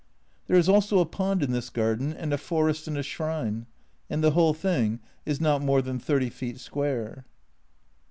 [0.47, 3.67] There is also a pond in this garden, and a forest and a shrine,
[4.09, 7.27] and the whole thing is not more than 30 feet square.